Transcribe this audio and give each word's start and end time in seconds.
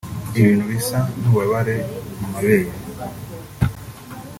Ibintu 0.39 0.63
bisa 0.71 0.97
n’ububabare 1.19 1.75
mu 2.19 2.27
mabere 2.33 2.69